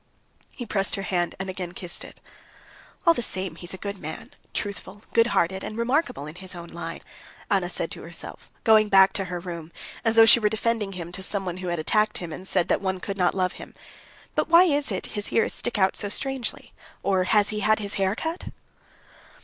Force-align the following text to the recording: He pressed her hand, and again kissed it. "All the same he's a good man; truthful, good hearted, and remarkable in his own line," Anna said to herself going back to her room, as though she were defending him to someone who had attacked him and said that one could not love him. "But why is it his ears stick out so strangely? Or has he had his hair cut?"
He 0.55 0.65
pressed 0.65 0.95
her 0.95 1.03
hand, 1.03 1.35
and 1.39 1.47
again 1.47 1.73
kissed 1.73 2.03
it. 2.03 2.19
"All 3.05 3.13
the 3.13 3.21
same 3.21 3.55
he's 3.55 3.75
a 3.75 3.77
good 3.77 3.99
man; 3.99 4.31
truthful, 4.51 5.03
good 5.13 5.27
hearted, 5.27 5.63
and 5.63 5.77
remarkable 5.77 6.25
in 6.25 6.33
his 6.33 6.55
own 6.55 6.69
line," 6.69 7.01
Anna 7.51 7.69
said 7.69 7.91
to 7.91 8.01
herself 8.01 8.51
going 8.63 8.89
back 8.89 9.13
to 9.13 9.25
her 9.25 9.39
room, 9.39 9.71
as 10.03 10.15
though 10.15 10.25
she 10.25 10.39
were 10.39 10.49
defending 10.49 10.93
him 10.93 11.11
to 11.11 11.21
someone 11.21 11.57
who 11.57 11.67
had 11.67 11.77
attacked 11.77 12.17
him 12.17 12.33
and 12.33 12.47
said 12.47 12.67
that 12.67 12.81
one 12.81 12.99
could 12.99 13.15
not 13.19 13.35
love 13.35 13.53
him. 13.61 13.75
"But 14.33 14.49
why 14.49 14.63
is 14.63 14.91
it 14.91 15.05
his 15.05 15.31
ears 15.31 15.53
stick 15.53 15.77
out 15.77 15.95
so 15.95 16.09
strangely? 16.09 16.73
Or 17.03 17.25
has 17.25 17.49
he 17.49 17.59
had 17.59 17.77
his 17.77 17.93
hair 17.93 18.15
cut?" 18.15 18.45